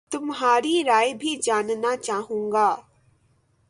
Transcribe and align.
تمہاری 0.11 0.83
رائے 0.83 1.13
بھی 1.13 1.35
جاننا 1.43 1.95
چاہوں 1.97 2.51
گا 2.51 2.69